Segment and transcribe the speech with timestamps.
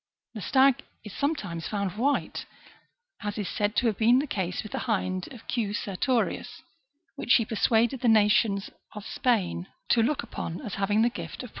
[0.33, 2.47] The stag is sometimes found white,
[3.21, 5.75] as is said to have been the case with the hind of Q.
[5.75, 6.63] Sertorius,
[7.15, 11.49] which he persuaded the nations of Spain to look upon as having the gift of
[11.49, 11.49] prophecy.